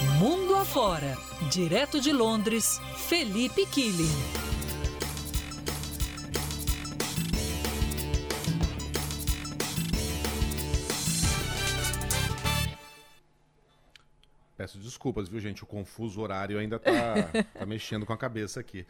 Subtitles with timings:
[0.00, 1.18] Mundo afora,
[1.50, 4.06] direto de Londres, Felipe Killing.
[14.56, 15.64] Peço desculpas, viu, gente?
[15.64, 16.92] O confuso horário ainda tá,
[17.58, 18.86] tá mexendo com a cabeça aqui.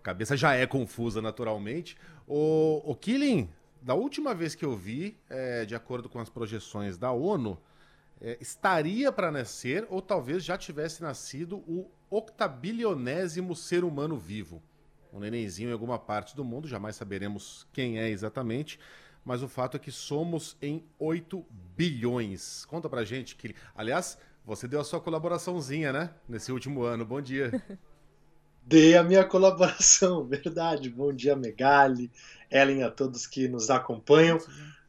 [0.00, 1.96] A cabeça já é confusa naturalmente.
[2.26, 3.48] O, o Killing,
[3.80, 7.58] da última vez que eu vi, é, de acordo com as projeções da ONU,
[8.20, 14.62] é, estaria para nascer, ou talvez já tivesse nascido, o octabilionésimo ser humano vivo.
[15.12, 18.78] Um nenenzinho em alguma parte do mundo, jamais saberemos quem é exatamente,
[19.24, 21.44] mas o fato é que somos em 8
[21.76, 22.64] bilhões.
[22.66, 26.10] Conta pra gente, que Aliás, você deu a sua colaboraçãozinha, né?
[26.28, 27.04] Nesse último ano.
[27.04, 27.50] Bom dia.
[28.62, 30.88] Dei a minha colaboração, verdade.
[30.90, 32.10] Bom dia, Megali,
[32.50, 34.38] Ellen, a todos que nos acompanham.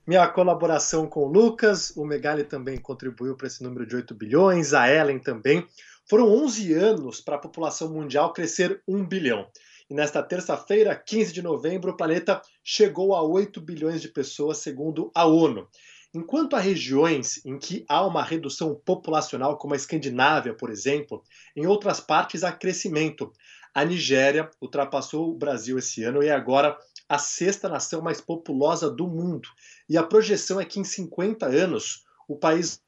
[0.06, 4.74] Minha colaboração com o Lucas, o Megali também contribuiu para esse número de 8 bilhões,
[4.74, 5.66] a Ellen também.
[6.10, 9.48] Foram 11 anos para a população mundial crescer 1 bilhão.
[9.88, 15.12] E nesta terça-feira, 15 de novembro, o planeta chegou a 8 bilhões de pessoas, segundo
[15.14, 15.68] a ONU.
[16.14, 21.24] Enquanto há regiões em que há uma redução populacional, como a Escandinávia, por exemplo,
[21.56, 23.32] em outras partes há crescimento.
[23.74, 26.76] A Nigéria ultrapassou o Brasil esse ano e agora
[27.12, 29.50] a sexta nação mais populosa do mundo.
[29.90, 32.82] E a projeção é que em 50 anos o país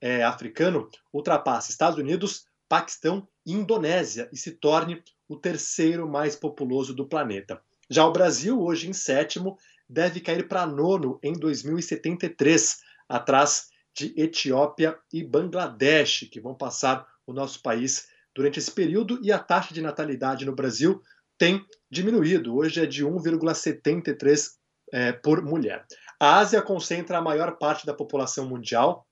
[0.00, 6.94] é, africano ultrapasse Estados Unidos, Paquistão e Indonésia e se torne o terceiro mais populoso
[6.94, 7.60] do planeta.
[7.90, 9.58] Já o Brasil, hoje em sétimo,
[9.88, 17.32] deve cair para nono em 2073, atrás de Etiópia e Bangladesh, que vão passar o
[17.32, 21.02] nosso país durante esse período, e a taxa de natalidade no Brasil
[21.38, 22.56] tem diminuído.
[22.56, 24.50] Hoje é de 1,73
[24.92, 25.84] é, por mulher.
[26.20, 29.06] A Ásia concentra a maior parte da população mundial,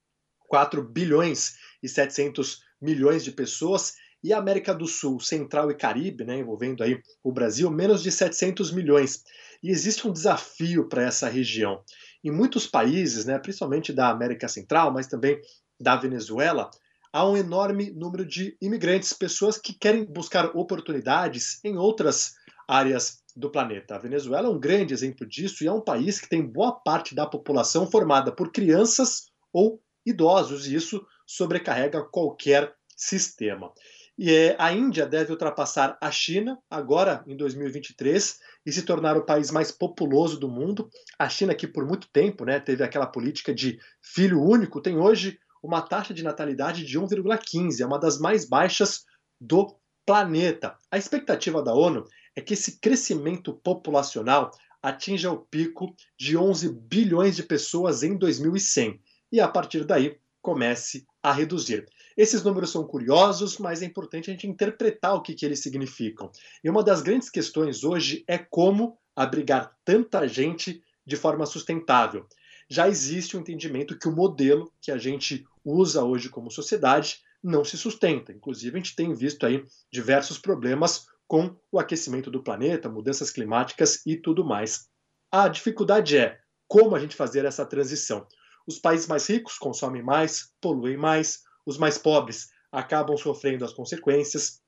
[0.49, 6.25] 4 bilhões e 700 milhões de pessoas, e a América do Sul, Central e Caribe,
[6.25, 9.23] né, envolvendo aí o Brasil, menos de 700 milhões.
[9.63, 11.83] E existe um desafio para essa região.
[12.23, 15.39] Em muitos países, né, principalmente da América Central, mas também
[15.79, 16.71] da Venezuela,
[17.15, 22.35] há um enorme número de imigrantes, pessoas que querem buscar oportunidades em outras
[22.67, 23.95] áreas do planeta.
[23.95, 27.15] A Venezuela é um grande exemplo disso e é um país que tem boa parte
[27.15, 33.73] da população formada por crianças ou idosos, e isso sobrecarrega qualquer sistema.
[34.19, 39.25] E é, a Índia deve ultrapassar a China agora em 2023 e se tornar o
[39.25, 40.89] país mais populoso do mundo.
[41.17, 45.39] A China, que por muito tempo né, teve aquela política de filho único, tem hoje
[45.65, 49.07] uma taxa de natalidade de 1,15, é uma das mais baixas
[49.41, 50.77] do planeta.
[50.91, 52.05] A expectativa da ONU
[52.37, 54.51] é que esse crescimento populacional
[54.83, 59.01] atinja o pico de 11 bilhões de pessoas em 2100
[59.33, 61.87] e a partir daí comece a reduzir.
[62.15, 66.31] Esses números são curiosos, mas é importante a gente interpretar o que, que eles significam.
[66.63, 72.27] E uma das grandes questões hoje é como abrigar tanta gente de forma sustentável.
[72.69, 77.21] Já existe o um entendimento que o modelo que a gente usa hoje como sociedade
[77.43, 78.33] não se sustenta.
[78.33, 84.05] Inclusive, a gente tem visto aí diversos problemas com o aquecimento do planeta, mudanças climáticas
[84.07, 84.89] e tudo mais.
[85.33, 86.39] A dificuldade é
[86.69, 88.27] como a gente fazer essa transição.
[88.67, 94.61] Os países mais ricos consomem mais, poluem mais, os mais pobres acabam sofrendo as consequências.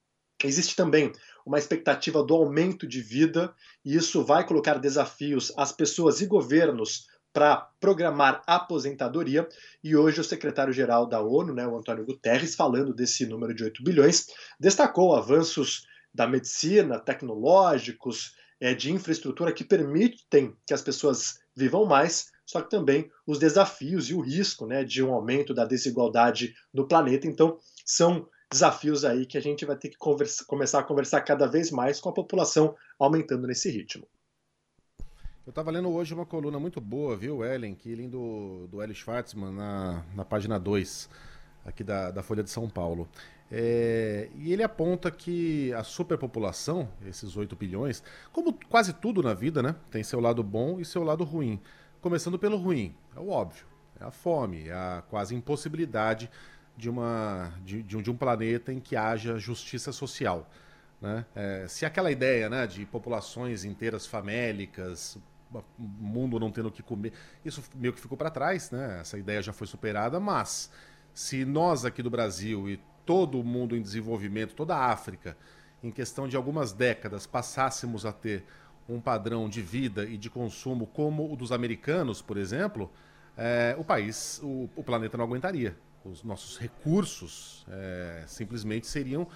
[0.45, 1.13] Existe também
[1.47, 3.55] uma expectativa do aumento de vida,
[3.85, 7.07] e isso vai colocar desafios às pessoas e governos
[7.37, 9.47] para programar aposentadoria.
[9.85, 13.85] E hoje o secretário-geral da ONU, né, o Antônio Guterres, falando desse número de 8
[13.85, 14.29] bilhões,
[14.59, 22.33] destacou avanços da medicina, tecnológicos, é, de infraestrutura que permitem que as pessoas vivam mais,
[22.47, 26.89] só que também os desafios e o risco né, de um aumento da desigualdade no
[26.89, 27.27] planeta.
[27.27, 31.47] Então, são desafios aí que a gente vai ter que conversa, começar a conversar cada
[31.47, 34.09] vez mais com a população aumentando nesse ritmo.
[35.47, 39.53] Eu estava lendo hoje uma coluna muito boa, viu, Ellen, que do, do Hélio Schwartzman
[39.53, 41.09] na, na página 2
[41.65, 43.09] aqui da, da Folha de São Paulo.
[43.49, 48.03] É, e ele aponta que a superpopulação, esses 8 bilhões,
[48.33, 51.61] como quase tudo na vida, né, tem seu lado bom e seu lado ruim.
[52.01, 53.67] Começando pelo ruim, é o óbvio,
[54.01, 56.29] é a fome, é a quase impossibilidade
[56.77, 60.51] de, uma, de, de, um, de um planeta em que haja justiça social.
[61.01, 61.25] Né?
[61.37, 65.17] É, se aquela ideia né, de populações inteiras famélicas,
[65.79, 67.13] mundo não tendo o que comer,
[67.45, 68.99] isso meio que ficou para trás, né?
[69.01, 70.71] essa ideia já foi superada, mas
[71.15, 75.37] se nós aqui do Brasil e todo o mundo em desenvolvimento, toda a África,
[75.83, 78.45] em questão de algumas décadas, passássemos a ter
[78.89, 82.91] um padrão de vida e de consumo como o dos americanos, por exemplo,
[83.37, 85.77] é, o país, o, o, planeta não aguentaria.
[86.05, 89.27] Os nossos recursos é, simplesmente seriam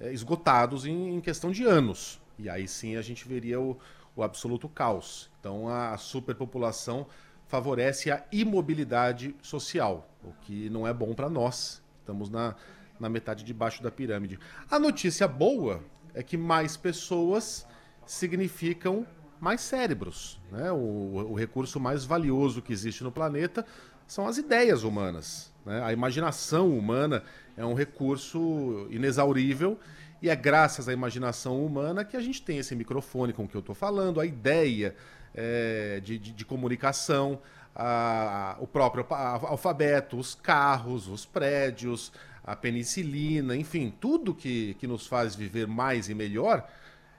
[0.00, 2.20] é, esgotados em, em, questão de anos.
[2.38, 3.78] E aí sim a gente veria o,
[4.16, 5.30] o absoluto caos.
[5.38, 7.06] Então a superpopulação
[7.46, 11.82] favorece a imobilidade social, o que não é bom para nós.
[12.00, 12.56] Estamos na,
[12.98, 14.38] na metade de baixo da pirâmide.
[14.70, 15.84] A notícia boa
[16.14, 17.66] é que mais pessoas
[18.06, 19.06] significam
[19.38, 20.40] mais cérebros.
[20.50, 20.72] Né?
[20.72, 23.64] O, o recurso mais valioso que existe no planeta
[24.06, 25.52] são as ideias humanas.
[25.64, 25.82] Né?
[25.82, 27.22] A imaginação humana
[27.56, 29.78] é um recurso inexaurível
[30.20, 33.60] e é graças à imaginação humana que a gente tem esse microfone com que eu
[33.60, 34.94] estou falando, a ideia
[35.34, 37.40] é, de, de, de, comunicação,
[37.74, 44.86] a, a, o próprio alfabeto, os carros, os prédios, a penicilina, enfim, tudo que, que
[44.86, 46.66] nos faz viver mais e melhor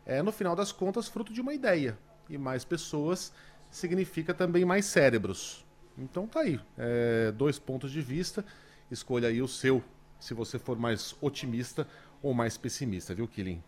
[0.05, 1.97] é, no final das contas, fruto de uma ideia.
[2.29, 3.31] E mais pessoas
[3.69, 5.65] significa também mais cérebros.
[5.97, 8.43] Então tá aí, é, dois pontos de vista.
[8.89, 9.83] Escolha aí o seu,
[10.17, 11.85] se você for mais otimista
[12.21, 13.63] ou mais pessimista, viu, Killing?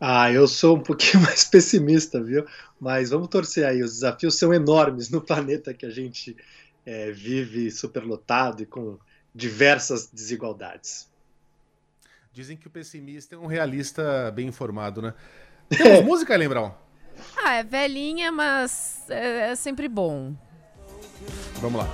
[0.00, 2.44] Ah, eu sou um pouquinho mais pessimista, viu?
[2.78, 3.82] Mas vamos torcer aí.
[3.82, 6.36] Os desafios são enormes no planeta que a gente
[6.84, 8.98] é, vive superlotado e com
[9.34, 11.10] diversas desigualdades.
[12.32, 15.14] Dizem que o pessimista é um realista bem informado, né?
[15.70, 16.74] Temos música, Lembrão?
[17.36, 20.36] Ah, é velhinha, mas é, é sempre bom.
[21.60, 21.88] Vamos lá.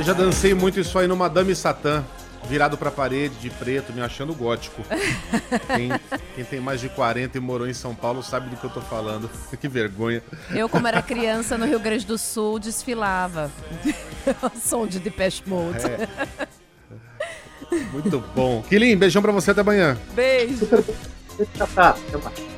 [0.00, 2.04] Rapaz, já dancei muito isso aí no Madame Satã,
[2.48, 4.84] virado pra parede de preto, me achando gótico.
[5.74, 5.90] quem,
[6.36, 8.80] quem, tem mais de 40 e morou em São Paulo sabe do que eu tô
[8.80, 9.28] falando.
[9.60, 10.22] que vergonha.
[10.50, 13.50] Eu, como era criança no Rio Grande do Sul, desfilava.
[14.62, 15.84] som de Depeche Mode.
[15.84, 16.08] É.
[17.92, 18.62] Muito bom.
[18.68, 19.98] Kilim, beijão pra você até amanhã.
[20.14, 20.68] Beijo.
[21.42, 22.49] Até mais.